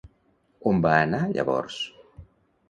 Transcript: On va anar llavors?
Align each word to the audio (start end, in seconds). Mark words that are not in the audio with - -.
On 0.71 0.79
va 0.85 0.93
anar 1.01 1.19
llavors? 1.35 1.79